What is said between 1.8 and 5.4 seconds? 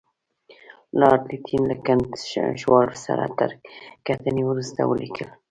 کنټ شووالوف سره تر کتنې وروسته ولیکل.